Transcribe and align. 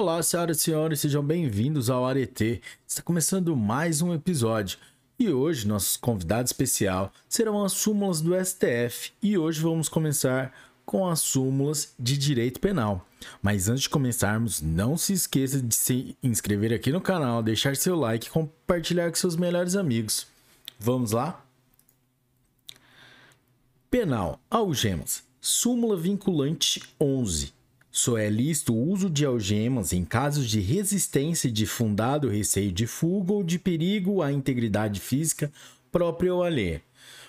Olá, 0.00 0.22
senhoras 0.22 0.58
e 0.58 0.60
senhores, 0.60 1.00
sejam 1.00 1.24
bem-vindos 1.24 1.90
ao 1.90 2.06
Arete. 2.06 2.62
Está 2.86 3.02
começando 3.02 3.56
mais 3.56 4.00
um 4.00 4.14
episódio. 4.14 4.78
E 5.18 5.28
hoje, 5.28 5.66
nosso 5.66 5.98
convidado 5.98 6.46
especial 6.46 7.12
serão 7.28 7.64
as 7.64 7.72
súmulas 7.72 8.20
do 8.20 8.32
STF. 8.32 9.10
E 9.20 9.36
hoje 9.36 9.60
vamos 9.60 9.88
começar 9.88 10.54
com 10.86 11.04
as 11.04 11.18
súmulas 11.18 11.94
de 11.98 12.16
direito 12.16 12.60
penal. 12.60 13.04
Mas 13.42 13.68
antes 13.68 13.82
de 13.82 13.88
começarmos, 13.88 14.62
não 14.62 14.96
se 14.96 15.14
esqueça 15.14 15.60
de 15.60 15.74
se 15.74 16.16
inscrever 16.22 16.72
aqui 16.72 16.92
no 16.92 17.00
canal, 17.00 17.42
deixar 17.42 17.74
seu 17.74 17.96
like 17.96 18.28
e 18.28 18.30
compartilhar 18.30 19.10
com 19.10 19.16
seus 19.16 19.34
melhores 19.34 19.74
amigos. 19.74 20.28
Vamos 20.78 21.10
lá? 21.10 21.44
Penal, 23.90 24.38
algemas. 24.48 25.24
Súmula 25.40 25.96
vinculante 25.96 26.84
11. 27.00 27.57
Só 27.90 28.18
é 28.18 28.28
lícito 28.28 28.74
o 28.74 28.90
uso 28.90 29.08
de 29.08 29.24
algemas 29.24 29.92
em 29.92 30.04
casos 30.04 30.48
de 30.48 30.60
resistência 30.60 31.50
de 31.50 31.66
fundado 31.66 32.28
receio 32.28 32.70
de 32.70 32.86
fuga 32.86 33.32
ou 33.32 33.42
de 33.42 33.58
perigo 33.58 34.22
à 34.22 34.30
integridade 34.30 35.00
física 35.00 35.50
própria 35.90 36.34
ou 36.34 36.42
alheia, 36.42 36.82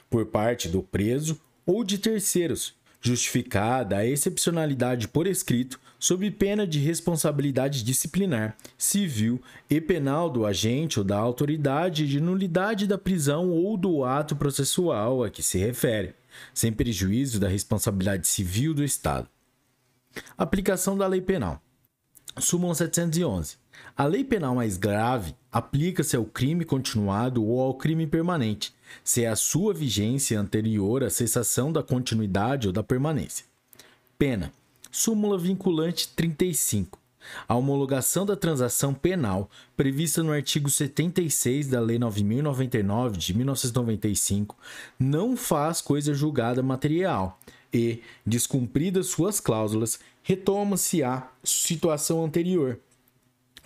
por 0.10 0.26
parte 0.26 0.68
do 0.68 0.84
preso 0.84 1.40
ou 1.66 1.84
de 1.84 1.98
terceiros, 1.98 2.76
justificada 3.02 3.98
a 3.98 4.06
excepcionalidade 4.06 5.08
por 5.08 5.28
escrito, 5.28 5.80
sob 5.98 6.30
pena 6.32 6.66
de 6.66 6.80
responsabilidade 6.80 7.84
disciplinar, 7.84 8.56
civil 8.78 9.42
e 9.70 9.80
penal 9.80 10.30
do 10.30 10.46
agente 10.46 11.00
ou 11.00 11.06
da 11.06 11.18
autoridade 11.18 12.08
de 12.08 12.20
nulidade 12.20 12.88
da 12.88 12.98
prisão 12.98 13.50
ou 13.50 13.78
do 13.78 14.04
ato 14.04 14.36
processual 14.36 15.24
a 15.24 15.30
que 15.30 15.44
se 15.44 15.58
refere, 15.58 16.14
sem 16.54 16.72
prejuízo 16.72 17.40
da 17.40 17.48
responsabilidade 17.48 18.28
civil 18.28 18.74
do 18.74 18.84
Estado. 18.84 19.28
Aplicação 20.38 20.98
da 20.98 21.08
lei 21.08 21.22
penal. 21.22 21.62
Súmula 22.38 22.76
711. 22.76 23.58
A 23.96 24.06
lei 24.06 24.24
penal 24.24 24.56
mais 24.56 24.78
grave 24.78 25.36
aplica-se 25.52 26.16
ao 26.16 26.26
crime 26.26 26.64
continuado 26.64 27.44
ou 27.44 27.62
ao 27.62 27.74
crime 27.74 28.08
permanente, 28.08 28.74
se 29.04 29.24
é 29.24 29.30
a 29.30 29.36
sua 29.36 29.74
vigência 29.74 30.40
anterior 30.40 31.04
à 31.04 31.10
cessação 31.10 31.72
da 31.72 31.84
continuidade 31.84 32.68
ou 32.68 32.74
da 32.74 32.84
permanência. 32.84 33.46
Pena. 34.18 34.54
Súmula 34.92 35.38
vinculante 35.38 36.10
35. 36.16 36.98
A 37.48 37.56
homologação 37.56 38.26
da 38.26 38.36
transação 38.36 38.94
penal 38.94 39.50
prevista 39.76 40.24
no 40.24 40.32
artigo 40.32 40.70
76 40.70 41.68
da 41.68 41.80
Lei 41.80 42.00
9099 42.00 43.18
de 43.18 43.34
1995 43.36 44.58
não 44.98 45.36
faz 45.36 45.82
coisa 45.82 46.14
julgada 46.14 46.64
material 46.64 47.40
e, 47.74 48.02
descumpridas 48.26 49.08
suas 49.08 49.40
cláusulas, 49.40 50.00
retoma-se 50.24 51.04
a 51.04 51.28
situação 51.44 52.24
anterior, 52.24 52.80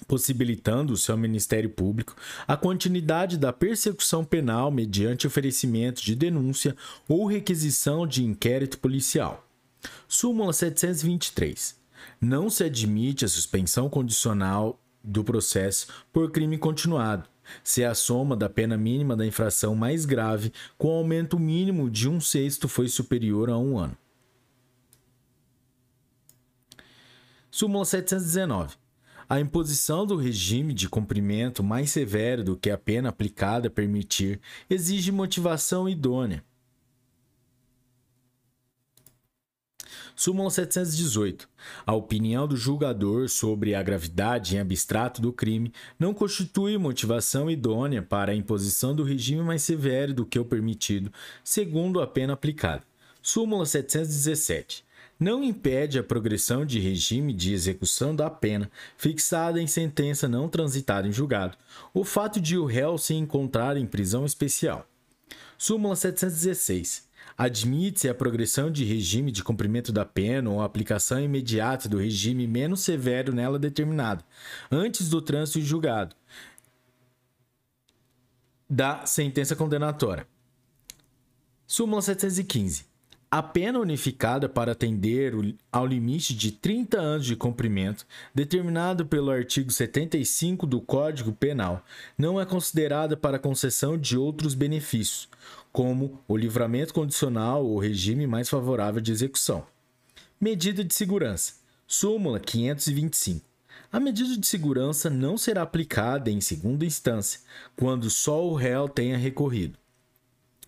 possibilitando-se 0.08 1.12
ao 1.12 1.18
Ministério 1.18 1.70
Público 1.70 2.16
a 2.48 2.58
continuidade 2.58 3.38
da 3.38 3.54
persecução 3.54 4.24
penal 4.24 4.72
mediante 4.72 5.28
oferecimento 5.28 6.02
de 6.04 6.16
denúncia 6.16 6.76
ou 7.08 7.26
requisição 7.26 8.06
de 8.06 8.24
inquérito 8.24 8.80
policial. 8.80 9.48
Súmula 10.08 10.54
723. 10.54 11.82
Não 12.20 12.50
se 12.50 12.64
admite 12.64 13.26
a 13.26 13.28
suspensão 13.28 13.90
condicional 13.90 14.80
do 15.04 15.24
processo 15.24 15.88
por 16.12 16.32
crime 16.32 16.58
continuado, 16.58 17.28
se 17.64 17.84
a 17.84 17.94
soma 17.94 18.36
da 18.36 18.50
pena 18.50 18.78
mínima 18.78 19.16
da 19.16 19.26
infração 19.26 19.76
mais 19.76 20.06
grave 20.06 20.52
com 20.78 20.90
aumento 20.90 21.40
mínimo 21.40 21.90
de 21.90 22.10
um 22.10 22.20
sexto 22.20 22.68
foi 22.68 22.88
superior 22.88 23.50
a 23.50 23.58
um 23.58 23.78
ano. 23.78 23.98
Súmula 27.50 27.86
719. 27.86 28.76
A 29.30 29.40
imposição 29.40 30.06
do 30.06 30.16
regime 30.16 30.74
de 30.74 30.90
cumprimento 30.90 31.64
mais 31.64 31.92
severo 31.92 32.44
do 32.44 32.58
que 32.58 32.70
a 32.70 32.78
pena 32.78 33.10
aplicada 33.10 33.70
permitir 33.70 34.40
exige 34.70 35.12
motivação 35.12 35.88
idônea. 35.88 36.44
Súmula 40.16 40.50
718. 40.50 41.50
A 41.86 41.94
opinião 41.94 42.48
do 42.48 42.56
julgador 42.56 43.28
sobre 43.30 43.74
a 43.74 43.82
gravidade 43.82 44.56
em 44.56 44.60
abstrato 44.60 45.22
do 45.22 45.34
crime 45.34 45.74
não 45.98 46.14
constitui 46.14 46.78
motivação 46.78 47.50
idônea 47.50 48.02
para 48.02 48.32
a 48.32 48.36
imposição 48.36 48.96
do 48.96 49.04
regime 49.04 49.42
mais 49.42 49.64
severo 49.64 50.14
do 50.14 50.26
que 50.26 50.38
o 50.38 50.46
permitido, 50.46 51.12
segundo 51.44 52.02
a 52.02 52.08
pena 52.08 52.34
aplicada. 52.34 52.84
Súmula 53.22 53.66
717 53.66 54.86
não 55.20 55.44
impede 55.44 55.98
a 55.98 56.04
progressão 56.04 56.66
de 56.66 56.80
regime 56.80 57.34
de 57.34 57.54
execução 57.54 58.16
da 58.16 58.30
pena 58.30 58.70
fixada 58.98 59.62
em 59.62 59.68
sentença 59.68 60.28
não 60.28 60.50
transitada 60.50 61.08
em 61.08 61.14
julgado, 61.14 61.58
o 61.94 62.04
fato 62.04 62.42
de 62.42 62.58
o 62.58 62.66
réu 62.66 62.98
se 62.98 63.14
encontrar 63.14 63.78
em 63.78 63.86
prisão 63.86 64.26
especial. 64.26 64.86
Súmula 65.58 65.96
716. 65.96 67.08
Admite-se 67.38 68.08
a 68.08 68.14
progressão 68.14 68.70
de 68.70 68.84
regime 68.84 69.32
de 69.32 69.44
cumprimento 69.44 69.92
da 69.92 70.06
pena 70.06 70.50
ou 70.50 70.62
a 70.62 70.66
aplicação 70.66 71.20
imediata 71.20 71.90
do 71.90 71.98
regime 71.98 72.48
menos 72.48 72.82
severo 72.82 73.34
nela 73.34 73.58
determinado, 73.58 74.24
antes 74.72 75.10
do 75.10 75.22
trânsito 75.22 75.60
em 75.60 75.64
julgado, 75.64 76.16
da 78.70 79.06
sentença 79.06 79.56
condenatória. 79.56 80.28
Súmula 81.66 82.02
715. 82.02 82.86
A 83.32 83.42
pena 83.42 83.80
unificada 83.80 84.48
para 84.48 84.74
atender 84.74 85.34
ao 85.72 85.88
limite 85.88 86.36
de 86.36 86.52
30 86.52 87.00
anos 87.00 87.26
de 87.26 87.36
cumprimento, 87.36 88.06
determinado 88.32 89.08
pelo 89.08 89.32
artigo 89.32 89.72
75 89.72 90.68
do 90.68 90.80
Código 90.80 91.34
Penal, 91.34 91.84
não 92.16 92.40
é 92.40 92.46
considerada 92.46 93.18
para 93.18 93.40
concessão 93.40 93.98
de 93.98 94.16
outros 94.16 94.54
benefícios, 94.54 95.28
como 95.74 96.24
o 96.28 96.38
livramento 96.38 96.94
condicional 96.94 97.66
ou 97.66 97.80
regime 97.80 98.28
mais 98.28 98.48
favorável 98.48 99.02
de 99.02 99.12
execução. 99.12 99.66
Medida 100.40 100.84
de 100.84 100.94
segurança. 100.94 101.56
Súmula 101.88 102.40
525. 102.40 103.44
A 103.92 104.00
medida 104.00 104.38
de 104.38 104.46
segurança 104.46 105.10
não 105.10 105.36
será 105.36 105.64
aplicada 105.64 106.30
em 106.30 106.40
segunda 106.40 106.86
instância, 106.86 107.42
quando 107.76 108.10
só 108.10 108.46
o 108.46 108.54
réu 108.54 108.88
tenha 108.88 109.18
recorrido. 109.18 109.78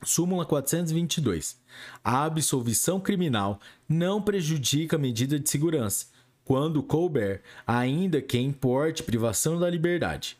Súmula 0.03 0.44
422. 0.44 1.57
A 2.03 2.25
absolvição 2.25 2.99
criminal 2.99 3.59
não 3.88 4.21
prejudica 4.21 4.95
a 4.95 4.99
medida 4.99 5.39
de 5.39 5.49
segurança, 5.49 6.07
quando 6.44 6.81
couber, 6.81 7.41
ainda 7.65 8.21
que 8.21 8.39
importe 8.39 9.03
privação 9.03 9.59
da 9.59 9.69
liberdade. 9.69 10.38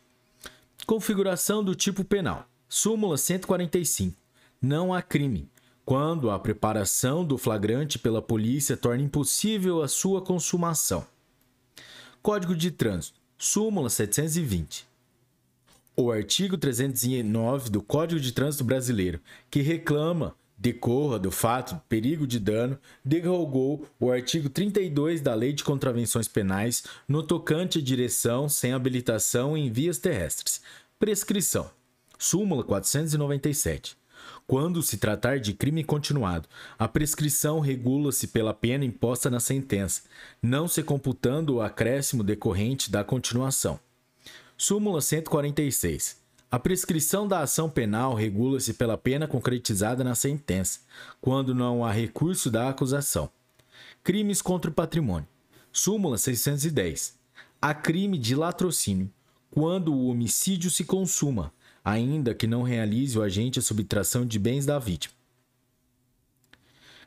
Configuração 0.86 1.62
do 1.62 1.74
tipo 1.74 2.04
penal. 2.04 2.48
Súmula 2.68 3.16
145. 3.16 4.25
Não 4.60 4.92
há 4.92 5.02
crime, 5.02 5.48
quando 5.84 6.30
a 6.30 6.38
preparação 6.38 7.24
do 7.24 7.38
flagrante 7.38 7.98
pela 7.98 8.22
polícia 8.22 8.76
torna 8.76 9.02
impossível 9.02 9.82
a 9.82 9.88
sua 9.88 10.20
consumação. 10.22 11.06
Código 12.22 12.54
de 12.56 12.70
Trânsito. 12.70 13.20
Súmula 13.38 13.90
720 13.90 14.86
o 15.96 16.12
artigo 16.12 16.58
309 16.58 17.70
do 17.70 17.80
Código 17.80 18.20
de 18.20 18.30
Trânsito 18.30 18.62
Brasileiro, 18.62 19.18
que 19.50 19.62
reclama 19.62 20.36
decorra 20.58 21.18
do 21.18 21.30
fato 21.30 21.80
perigo 21.88 22.26
de 22.26 22.38
dano, 22.38 22.78
derrogou 23.04 23.86
o 24.00 24.10
artigo 24.10 24.48
32 24.48 25.20
da 25.20 25.34
Lei 25.34 25.52
de 25.52 25.64
Contravenções 25.64 26.28
Penais 26.28 26.84
no 27.06 27.22
tocante 27.22 27.78
à 27.78 27.82
direção 27.82 28.48
sem 28.48 28.72
habilitação 28.72 29.56
em 29.56 29.70
vias 29.70 29.98
terrestres. 29.98 30.60
Prescrição. 30.98 31.70
Súmula 32.18 32.64
497. 32.64 33.96
Quando 34.46 34.80
se 34.80 34.96
tratar 34.96 35.40
de 35.40 35.52
crime 35.52 35.82
continuado, 35.82 36.48
a 36.78 36.86
prescrição 36.86 37.58
regula-se 37.58 38.28
pela 38.28 38.54
pena 38.54 38.84
imposta 38.84 39.28
na 39.28 39.40
sentença, 39.40 40.02
não 40.40 40.68
se 40.68 40.84
computando 40.84 41.56
o 41.56 41.60
acréscimo 41.60 42.22
decorrente 42.22 42.88
da 42.88 43.02
continuação. 43.02 43.80
Súmula 44.56 45.00
146. 45.00 46.24
A 46.48 46.60
prescrição 46.60 47.26
da 47.26 47.40
ação 47.40 47.68
penal 47.68 48.14
regula-se 48.14 48.72
pela 48.74 48.96
pena 48.96 49.26
concretizada 49.26 50.04
na 50.04 50.14
sentença, 50.14 50.78
quando 51.20 51.52
não 51.52 51.84
há 51.84 51.90
recurso 51.90 52.48
da 52.48 52.68
acusação. 52.68 53.28
Crimes 54.04 54.40
contra 54.40 54.70
o 54.70 54.74
patrimônio. 54.74 55.26
Súmula 55.72 56.16
610. 56.16 57.18
Há 57.60 57.74
crime 57.74 58.16
de 58.16 58.36
latrocínio, 58.36 59.10
quando 59.50 59.92
o 59.92 60.06
homicídio 60.06 60.70
se 60.70 60.84
consuma, 60.84 61.52
ainda 61.86 62.34
que 62.34 62.48
não 62.48 62.64
realize 62.64 63.16
o 63.16 63.22
agente 63.22 63.60
a 63.60 63.62
subtração 63.62 64.26
de 64.26 64.40
bens 64.40 64.66
da 64.66 64.76
vítima. 64.76 65.14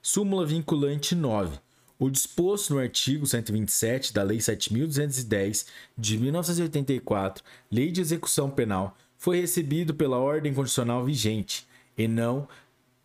Súmula 0.02 0.46
vinculante 0.46 1.14
9. 1.16 1.58
O 2.00 2.12
disposto 2.12 2.76
no 2.76 2.80
artigo 2.80 3.26
127 3.26 4.14
da 4.14 4.22
Lei 4.22 4.38
7.210 4.38 5.66
de 5.98 6.20
1984, 6.20 7.44
Lei 7.72 7.92
de 7.92 8.02
Execução 8.02 8.52
Penal, 8.52 8.96
foi 9.18 9.42
recebido 9.42 9.96
pela 9.96 10.20
ordem 10.20 10.54
constitucional 10.54 11.04
vigente, 11.04 11.68
e 11.98 12.08
não 12.08 12.48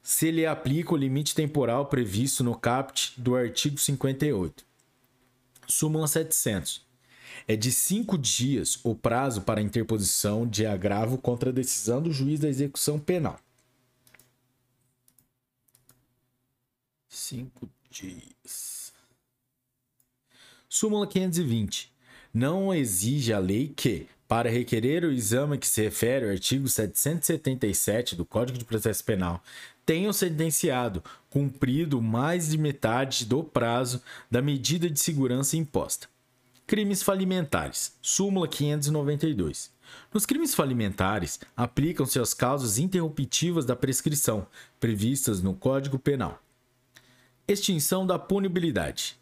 se 0.02 0.30
lhe 0.30 0.44
aplica 0.44 0.92
o 0.92 0.96
limite 0.96 1.34
temporal 1.34 1.86
previsto 1.86 2.44
no 2.44 2.54
caput 2.54 3.14
do 3.16 3.34
artigo 3.34 3.78
58. 3.78 4.62
Súmula 5.66 6.06
700. 6.06 6.84
É 7.46 7.56
de 7.56 7.72
cinco 7.72 8.16
dias 8.16 8.78
o 8.82 8.94
prazo 8.94 9.42
para 9.42 9.60
interposição 9.60 10.46
de 10.46 10.66
agravo 10.66 11.18
contra 11.18 11.50
a 11.50 11.52
decisão 11.52 12.02
do 12.02 12.12
juiz 12.12 12.40
da 12.40 12.48
execução 12.48 12.98
penal. 12.98 13.38
Cinco 17.08 17.68
dias. 17.90 18.92
Súmula 20.68 21.06
520. 21.06 21.92
Não 22.32 22.72
exige 22.72 23.32
a 23.32 23.38
lei 23.38 23.68
que, 23.68 24.06
para 24.26 24.48
requerer 24.48 25.04
o 25.04 25.12
exame 25.12 25.58
que 25.58 25.68
se 25.68 25.82
refere 25.82 26.24
ao 26.24 26.30
artigo 26.30 26.66
777 26.66 28.16
do 28.16 28.24
Código 28.24 28.58
de 28.58 28.64
Processo 28.64 29.04
Penal, 29.04 29.42
tenham 29.84 30.12
sentenciado 30.12 31.04
cumprido 31.28 32.00
mais 32.00 32.48
de 32.48 32.56
metade 32.56 33.26
do 33.26 33.44
prazo 33.44 34.00
da 34.30 34.40
medida 34.40 34.88
de 34.88 34.98
segurança 34.98 35.56
imposta. 35.56 36.11
Crimes 36.72 37.02
falimentares. 37.02 37.98
Súmula 38.00 38.48
592. 38.48 39.70
Nos 40.10 40.24
crimes 40.24 40.54
falimentares, 40.54 41.38
aplicam-se 41.54 42.18
as 42.18 42.32
causas 42.32 42.78
interruptivas 42.78 43.66
da 43.66 43.76
prescrição, 43.76 44.46
previstas 44.80 45.42
no 45.42 45.52
Código 45.52 45.98
Penal. 45.98 46.42
Extinção 47.46 48.06
da 48.06 48.18
punibilidade. 48.18 49.18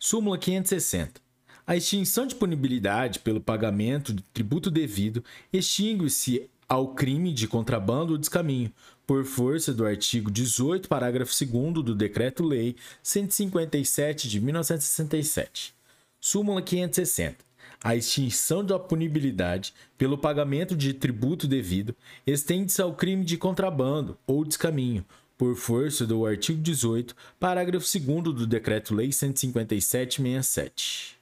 Súmula 0.00 0.36
560. 0.36 1.20
A 1.64 1.76
extinção 1.76 2.26
de 2.26 2.34
punibilidade 2.34 3.20
pelo 3.20 3.40
pagamento 3.40 4.12
de 4.12 4.24
tributo 4.34 4.68
devido 4.68 5.22
extingue-se 5.52 6.50
ao 6.68 6.88
crime 6.88 7.32
de 7.32 7.46
contrabando 7.46 8.14
ou 8.14 8.18
descaminho, 8.18 8.72
por 9.06 9.24
força 9.24 9.72
do 9.72 9.86
artigo 9.86 10.28
18, 10.28 10.88
parágrafo 10.88 11.32
2 11.32 11.84
do 11.84 11.94
Decreto-Lei 11.94 12.74
157 13.00 14.28
de 14.28 14.40
1967. 14.40 15.78
Súmula 16.20 16.60
560. 16.60 17.38
A 17.82 17.96
extinção 17.96 18.62
da 18.62 18.78
punibilidade 18.78 19.72
pelo 19.96 20.18
pagamento 20.18 20.76
de 20.76 20.92
tributo 20.92 21.48
devido 21.48 21.96
estende-se 22.26 22.82
ao 22.82 22.94
crime 22.94 23.24
de 23.24 23.38
contrabando 23.38 24.18
ou 24.26 24.44
descaminho, 24.44 25.02
por 25.38 25.56
força 25.56 26.06
do 26.06 26.26
artigo 26.26 26.60
18, 26.60 27.16
parágrafo 27.38 27.86
2 27.86 28.04
do 28.34 28.46
Decreto-Lei 28.46 29.08
157-67. 29.08 31.14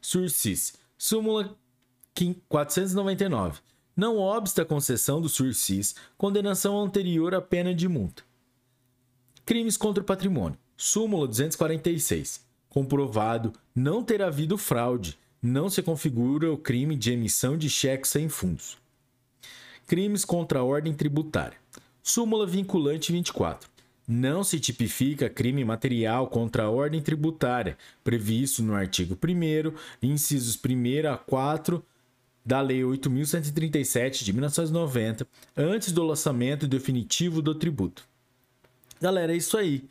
Sursis. 0.00 0.74
Súmula 0.96 1.56
499. 2.48 3.58
Não 3.96 4.18
obsta 4.18 4.62
a 4.62 4.64
concessão 4.64 5.20
do 5.20 5.28
sursis, 5.28 5.96
condenação 6.16 6.80
anterior 6.80 7.34
à 7.34 7.40
pena 7.40 7.74
de 7.74 7.88
multa. 7.88 8.22
Crimes 9.44 9.76
contra 9.76 10.00
o 10.00 10.06
patrimônio. 10.06 10.56
Súmula 10.76 11.26
246. 11.26 12.53
Comprovado 12.74 13.52
não 13.72 14.02
ter 14.02 14.20
havido 14.20 14.58
fraude, 14.58 15.16
não 15.40 15.70
se 15.70 15.80
configura 15.80 16.50
o 16.50 16.58
crime 16.58 16.96
de 16.96 17.12
emissão 17.12 17.56
de 17.56 17.70
cheques 17.70 18.10
sem 18.10 18.28
fundos. 18.28 18.76
Crimes 19.86 20.24
contra 20.24 20.58
a 20.58 20.64
ordem 20.64 20.92
tributária. 20.92 21.56
Súmula 22.02 22.44
vinculante 22.44 23.12
24 23.12 23.70
não 24.08 24.42
se 24.42 24.58
tipifica 24.58 25.30
crime 25.30 25.64
material 25.64 26.26
contra 26.26 26.64
a 26.64 26.70
ordem 26.70 27.00
tributária, 27.00 27.78
previsto 28.02 28.60
no 28.60 28.74
artigo 28.74 29.16
1, 29.16 29.72
incisos 30.02 30.56
1 30.56 31.08
a 31.08 31.16
4 31.16 31.80
da 32.44 32.60
Lei 32.60 32.80
8.137 32.80 34.24
de 34.24 34.32
1990, 34.32 35.28
antes 35.56 35.92
do 35.92 36.02
lançamento 36.02 36.66
definitivo 36.66 37.40
do 37.40 37.54
tributo. 37.54 38.04
Galera, 39.00 39.32
é 39.32 39.36
isso 39.36 39.56
aí. 39.56 39.88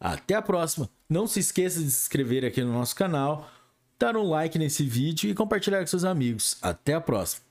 Até 0.00 0.34
a 0.34 0.42
próxima. 0.42 0.88
Não 1.08 1.26
se 1.26 1.40
esqueça 1.40 1.78
de 1.80 1.90
se 1.90 2.04
inscrever 2.04 2.44
aqui 2.44 2.64
no 2.64 2.72
nosso 2.72 2.96
canal, 2.96 3.50
dar 3.98 4.16
um 4.16 4.28
like 4.28 4.58
nesse 4.58 4.82
vídeo 4.82 5.28
e 5.28 5.34
compartilhar 5.34 5.80
com 5.80 5.86
seus 5.86 6.04
amigos. 6.04 6.56
Até 6.62 6.94
a 6.94 7.00
próxima. 7.00 7.49